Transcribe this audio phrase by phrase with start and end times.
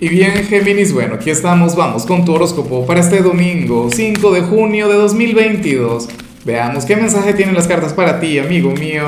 [0.00, 4.42] Y bien, Géminis, bueno, aquí estamos, vamos con tu horóscopo para este domingo, 5 de
[4.42, 6.08] junio de 2022.
[6.44, 9.02] Veamos qué mensaje tienen las cartas para ti, amigo mío.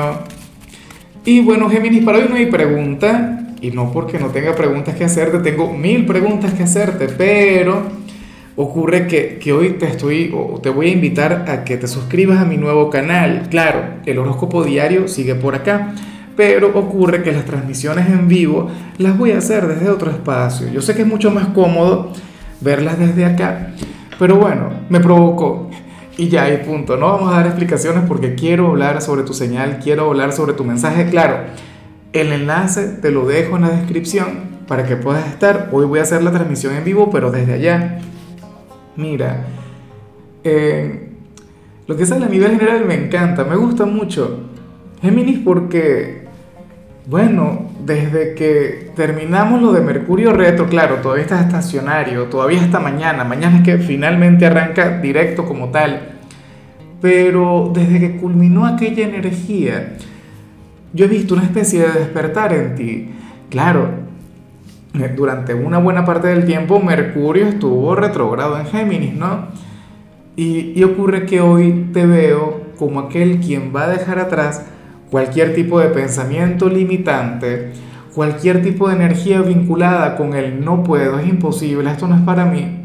[1.23, 5.05] Y bueno, Géminis, para hoy no hay pregunta, y no porque no tenga preguntas que
[5.05, 7.83] hacerte, tengo mil preguntas que hacerte, pero
[8.57, 12.39] ocurre que, que hoy te estoy, o te voy a invitar a que te suscribas
[12.39, 13.47] a mi nuevo canal.
[13.49, 15.95] Claro, el horóscopo diario sigue por acá
[16.35, 20.67] pero ocurre que las transmisiones en vivo las voy a hacer desde otro espacio.
[20.69, 22.13] Yo sé que es mucho más cómodo
[22.61, 23.73] verlas desde acá,
[24.19, 25.69] pero bueno, me provocó.
[26.17, 29.79] Y ya hay punto, no vamos a dar explicaciones porque quiero hablar sobre tu señal,
[29.81, 31.09] quiero hablar sobre tu mensaje.
[31.09, 31.37] Claro,
[32.13, 35.69] el enlace te lo dejo en la descripción para que puedas estar.
[35.71, 37.99] Hoy voy a hacer la transmisión en vivo, pero desde allá.
[38.95, 39.45] Mira,
[40.43, 41.09] eh,
[41.87, 44.41] lo que sale a nivel general me encanta, me gusta mucho.
[45.01, 46.20] Géminis porque
[47.07, 53.23] bueno, desde que terminamos lo de Mercurio retro, claro, todavía está estacionario, todavía está mañana,
[53.23, 56.19] mañana es que finalmente arranca directo como tal,
[57.01, 59.93] pero desde que culminó aquella energía,
[60.93, 63.09] yo he visto una especie de despertar en ti.
[63.49, 63.89] Claro,
[64.93, 69.47] eh, durante una buena parte del tiempo Mercurio estuvo retrogrado en Géminis, ¿no?
[70.35, 74.65] Y ocurre que hoy te veo como aquel quien va a dejar atrás
[75.11, 77.73] cualquier tipo de pensamiento limitante,
[78.15, 82.45] cualquier tipo de energía vinculada con el no puedo, es imposible, esto no es para
[82.45, 82.77] mí.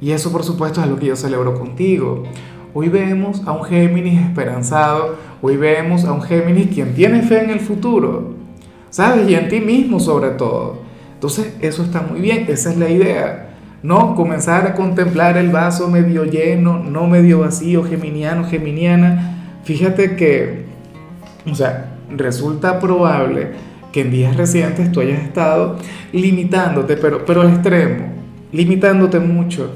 [0.00, 2.24] Y eso por supuesto es lo que yo celebro contigo.
[2.74, 7.50] Hoy vemos a un Géminis esperanzado, hoy vemos a un Géminis quien tiene fe en
[7.50, 8.34] el futuro,
[8.90, 9.28] ¿sabes?
[9.28, 10.82] Y en ti mismo sobre todo.
[11.14, 13.56] Entonces eso está muy bien, esa es la idea.
[13.82, 19.60] No comenzar a contemplar el vaso medio lleno, no medio vacío, geminiano, geminiana.
[19.64, 20.67] Fíjate que
[21.46, 23.48] o sea, resulta probable
[23.92, 25.76] que en días recientes tú hayas estado
[26.12, 28.06] limitándote, pero, pero al extremo,
[28.52, 29.70] limitándote mucho.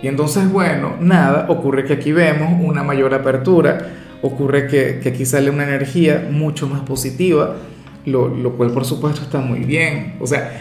[0.00, 3.78] Y entonces, bueno, nada, ocurre que aquí vemos una mayor apertura,
[4.22, 7.56] ocurre que, que aquí sale una energía mucho más positiva,
[8.06, 10.14] lo, lo, cual por supuesto está muy bien.
[10.20, 10.60] O sea,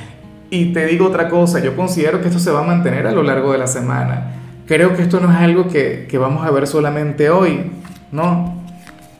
[0.49, 3.23] y te digo otra cosa, yo considero que esto se va a mantener a lo
[3.23, 4.33] largo de la semana.
[4.65, 7.71] Creo que esto no es algo que, que vamos a ver solamente hoy,
[8.11, 8.56] ¿no?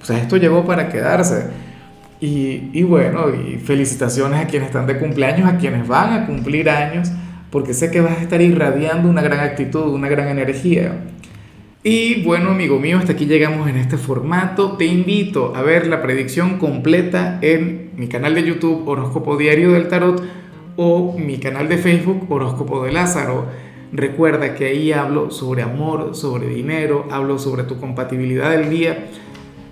[0.08, 1.48] Sea, esto llegó para quedarse.
[2.22, 6.70] Y, y, bueno, y felicitaciones a quienes están de cumpleaños, a quienes van a cumplir
[6.70, 7.12] años,
[7.52, 10.94] porque sé que vas a estar irradiando una gran actitud, una gran energía.
[11.84, 14.78] Y bueno, amigo mío, hasta aquí llegamos en este formato.
[14.78, 19.90] Te invito a ver la predicción completa en mi canal de YouTube Horóscopo Diario del
[19.90, 20.24] Tarot
[20.78, 23.48] o mi canal de Facebook Horóscopo de Lázaro.
[23.92, 29.08] Recuerda que ahí hablo sobre amor, sobre dinero, hablo sobre tu compatibilidad del día